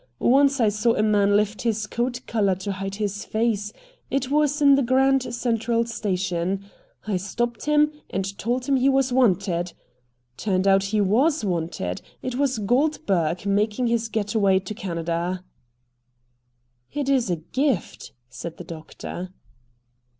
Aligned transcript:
Once 0.17 0.59
I 0.59 0.69
saw 0.69 0.95
a 0.95 1.03
man 1.03 1.35
lift 1.35 1.61
his 1.61 1.85
coat 1.85 2.21
collar 2.25 2.55
to 2.55 2.71
hide 2.71 2.95
his 2.95 3.23
face. 3.23 3.71
It 4.09 4.31
was 4.31 4.59
in 4.59 4.73
the 4.73 4.81
Grand 4.81 5.31
Central 5.31 5.85
Station. 5.85 6.65
I 7.05 7.17
stopped 7.17 7.65
him, 7.65 7.91
and 8.09 8.35
told 8.39 8.65
him 8.65 8.77
he 8.77 8.89
was 8.89 9.13
wanted. 9.13 9.73
Turned 10.37 10.67
out 10.67 10.85
he 10.85 11.01
WAS 11.01 11.45
wanted. 11.45 12.01
It 12.23 12.33
was 12.33 12.57
Goldberg, 12.57 13.45
making 13.45 13.85
his 13.85 14.09
getaway 14.09 14.57
to 14.61 14.73
Canada." 14.73 15.43
"It 16.91 17.07
is 17.07 17.29
a 17.29 17.35
gift," 17.35 18.11
said 18.27 18.57
the 18.57 18.63
doctor. 18.63 19.29